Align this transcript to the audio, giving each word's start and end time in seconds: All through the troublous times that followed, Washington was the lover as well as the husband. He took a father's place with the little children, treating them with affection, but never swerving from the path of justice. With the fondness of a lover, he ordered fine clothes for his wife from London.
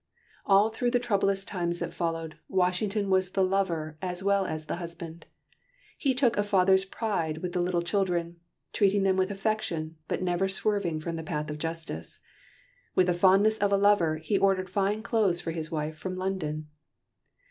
All 0.47 0.71
through 0.71 0.89
the 0.89 0.99
troublous 0.99 1.45
times 1.45 1.77
that 1.77 1.93
followed, 1.93 2.39
Washington 2.49 3.11
was 3.11 3.29
the 3.33 3.43
lover 3.43 3.99
as 4.01 4.23
well 4.23 4.47
as 4.47 4.65
the 4.65 4.77
husband. 4.77 5.27
He 5.95 6.15
took 6.15 6.35
a 6.35 6.41
father's 6.43 6.85
place 6.85 7.37
with 7.37 7.53
the 7.53 7.61
little 7.61 7.83
children, 7.83 8.37
treating 8.73 9.03
them 9.03 9.15
with 9.15 9.29
affection, 9.29 9.97
but 10.07 10.23
never 10.23 10.49
swerving 10.49 11.01
from 11.01 11.17
the 11.17 11.23
path 11.23 11.51
of 11.51 11.59
justice. 11.59 12.17
With 12.95 13.05
the 13.05 13.13
fondness 13.13 13.59
of 13.59 13.71
a 13.71 13.77
lover, 13.77 14.17
he 14.17 14.39
ordered 14.39 14.71
fine 14.71 15.03
clothes 15.03 15.39
for 15.39 15.51
his 15.51 15.69
wife 15.69 15.99
from 15.99 16.15
London. 16.15 16.67